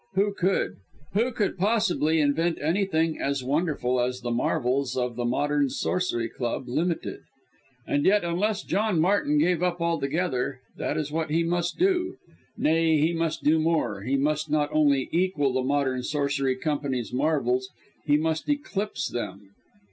Who 0.15 0.33
could? 0.33 0.77
Who 1.13 1.31
could 1.31 1.59
possibly 1.59 2.19
invent 2.19 2.57
anything 2.59 3.19
as 3.21 3.43
wonderful 3.43 3.99
as 4.01 4.21
the 4.21 4.31
marvels 4.31 4.97
of 4.97 5.15
the 5.15 5.25
Modern 5.25 5.69
Sorcery 5.69 6.27
Company 6.27 6.75
Ltd.? 6.95 7.17
And 7.85 8.03
yet 8.03 8.23
unless 8.23 8.63
John 8.63 8.99
Martin 8.99 9.37
gave 9.37 9.61
up 9.61 9.79
altogether, 9.79 10.59
that 10.75 10.97
is 10.97 11.11
what 11.11 11.29
he 11.29 11.43
must 11.43 11.77
do. 11.77 12.15
Nay, 12.57 12.97
he 12.97 13.13
must 13.13 13.43
do 13.43 13.59
more 13.59 14.01
he 14.01 14.15
must 14.17 14.49
not 14.49 14.69
only 14.73 15.07
equal 15.11 15.53
the 15.53 15.61
Modern 15.61 16.01
Sorcery 16.01 16.55
Company's 16.55 17.13
marvels, 17.13 17.69
he 18.03 18.17
must 18.17 18.49
eclipse 18.49 19.07
them. 19.07 19.51